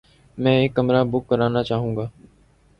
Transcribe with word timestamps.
میں 0.37 0.55
ایک 0.59 0.71
کمرہ 0.75 1.03
بک 1.11 1.23
کرانا 1.29 1.61
چاحو 1.63 1.89
گا 1.97 2.05